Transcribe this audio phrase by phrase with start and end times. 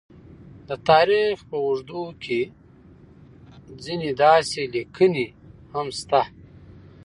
[0.67, 2.41] د تاریخ په اوږدو کې
[3.83, 5.27] ځینې داسې لیکنې
[5.73, 6.21] هم شته،